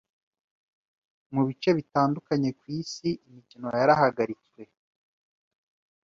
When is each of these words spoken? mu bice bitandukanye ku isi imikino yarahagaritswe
mu 1.33 1.41
bice 1.47 1.69
bitandukanye 1.77 2.49
ku 2.59 2.63
isi 2.79 3.09
imikino 3.27 3.65
yarahagaritswe 3.79 4.61